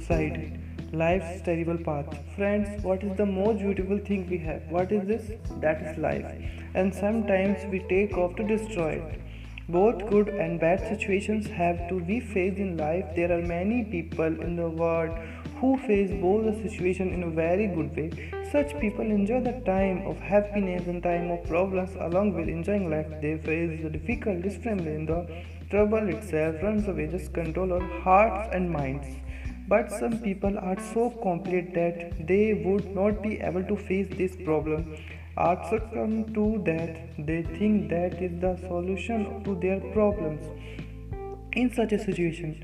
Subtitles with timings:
[0.00, 0.60] suicide,
[0.92, 2.06] life's terrible path.
[2.36, 4.62] Friends, what is the most beautiful thing we have?
[4.68, 5.32] What is this?
[5.60, 6.24] That is life.
[6.74, 9.20] And sometimes we take off to destroy it.
[9.68, 13.04] Both good and bad situations have to be faced in life.
[13.14, 15.10] There are many people in the world
[15.60, 18.32] who face both the situation in a very good way.
[18.50, 23.08] Such people enjoy the time of happiness and time of problems along with enjoying life.
[23.20, 25.26] They face the difficulties in the
[25.70, 29.06] trouble itself runs away, just control our hearts and minds.
[29.68, 34.36] But some people are so complete that they would not be able to face this
[34.36, 34.96] problem.
[35.36, 40.46] Are succumb to that, they think that is the solution to their problems.
[41.52, 42.56] In such a situation,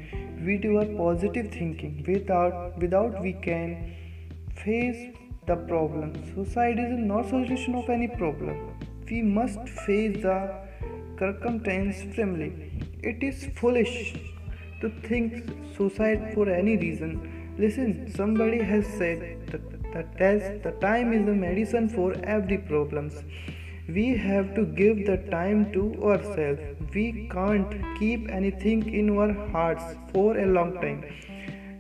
[0.46, 2.02] we do our positive thinking.
[2.09, 3.95] Without without we can
[4.64, 5.14] face
[5.46, 6.12] the problem.
[6.34, 8.60] Suicide is not solution of any problem.
[9.10, 10.38] We must face the
[11.18, 12.52] circumstance firmly.
[13.02, 14.14] It is foolish
[14.84, 17.13] to think suicide for any reason.
[17.59, 23.23] Listen, somebody has said that the test, the time is the medicine for every problems.
[23.88, 26.60] We have to give the time to ourselves.
[26.95, 31.04] We can't keep anything in our hearts for a long time.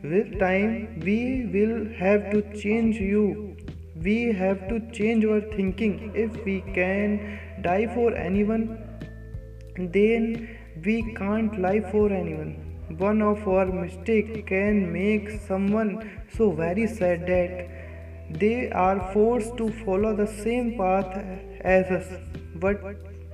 [0.02, 3.56] With time, we will have to change you.
[3.96, 6.12] We have to change our thinking.
[6.14, 8.78] If we can die for anyone,
[9.76, 12.63] then we can't lie for anyone.
[12.88, 17.68] One of our mistakes can make someone so very sad that
[18.30, 21.16] they are forced to follow the same path
[21.62, 22.06] as us.
[22.56, 22.82] But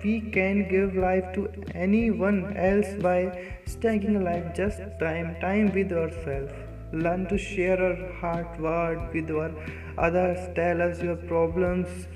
[0.05, 6.53] we can give life to anyone else by staying alive just time time with ourselves.
[6.93, 9.53] Learn to share our heart word with our
[9.99, 10.49] others.
[10.55, 12.07] Tell us your problems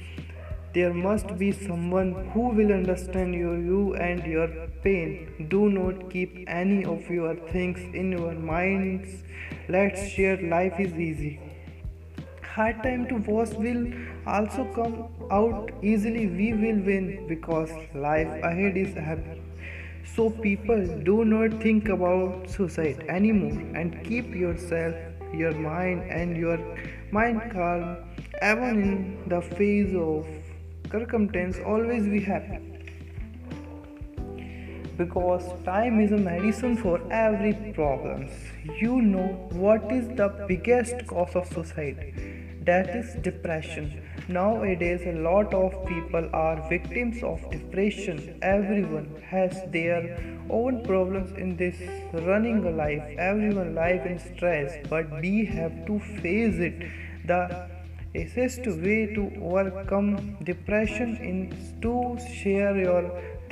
[0.75, 4.49] there must be someone who will understand your you and your
[4.83, 5.47] pain.
[5.49, 9.23] Do not keep any of your things in your minds.
[9.69, 11.39] Let's share life is easy.
[12.43, 13.87] Hard time to watch will
[14.27, 14.97] also come
[15.31, 16.27] out easily.
[16.27, 19.41] We will win because life ahead is happy.
[20.17, 24.95] So people do not think about suicide anymore and keep yourself,
[25.33, 26.59] your mind and your
[27.13, 27.97] mind calm
[28.43, 30.27] even in the face of
[30.95, 32.59] circumstance always be happy
[34.99, 38.31] because time is a medicine for every problems.
[38.81, 39.27] You know
[39.65, 41.99] what is the biggest cause of suicide?
[42.69, 43.89] That is depression.
[44.29, 48.39] Nowadays a lot of people are victims of depression.
[48.43, 50.01] Everyone has their
[50.49, 51.77] own problems in this
[52.31, 53.03] running life.
[53.19, 56.91] Everyone life in stress but we have to face it.
[57.27, 57.74] The
[58.15, 60.11] easiest way to overcome
[60.45, 61.95] depression is to
[62.41, 63.03] share your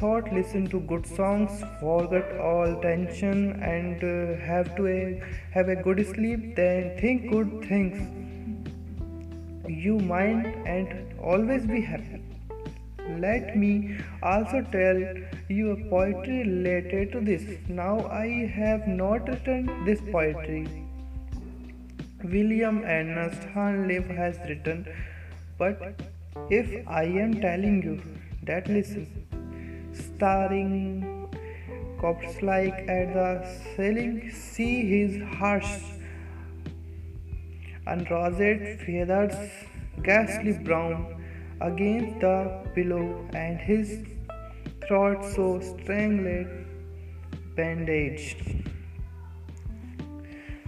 [0.03, 3.41] thought listen to good songs forget all tension
[3.71, 7.99] and uh, have to uh, have a good sleep then think good things.
[9.69, 12.23] You mind and always be happy.
[13.19, 15.03] Let me also tell
[15.49, 17.45] you a poetry related to this.
[17.69, 18.27] Now i
[18.61, 20.67] have not written this poetry
[22.25, 24.87] William Ernest Henley has written,
[25.59, 26.01] but
[26.51, 28.01] if I am telling you
[28.45, 29.07] that listen,
[29.93, 31.29] starring
[32.01, 33.45] cops like at the
[33.75, 35.81] ceiling, see his harsh
[37.87, 39.35] and unrosed feathers
[40.03, 41.21] ghastly brown
[41.61, 42.37] against the
[42.75, 44.05] pillow and his
[44.87, 46.47] throat so strangled
[47.57, 48.72] bandaged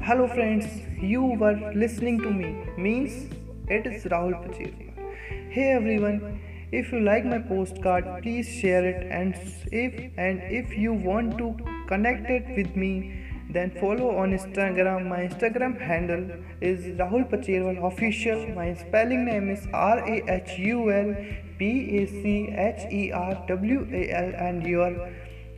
[0.06, 0.66] Hello friends,
[1.00, 3.12] you were listening to me means
[3.76, 4.72] it is Rahul Pacher.
[5.54, 6.42] Hey everyone,
[6.72, 9.34] if you like my podcast, please share it and
[9.72, 11.48] if and if you want to
[11.86, 12.90] connect it with me,
[13.48, 15.08] then follow on Instagram.
[15.08, 16.28] My Instagram handle
[16.60, 18.46] is Rahul Pacherwal official.
[18.60, 21.14] My spelling name is R A H U L
[21.58, 21.70] P
[22.02, 24.90] A C H E R W A L and your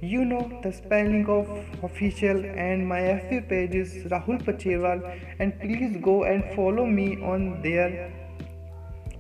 [0.01, 1.49] you know the spelling of
[1.83, 5.01] official and my FB page is Rahul Pacherwal
[5.39, 8.13] and please go and follow me on there.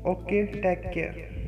[0.05, 1.46] Okay, take care.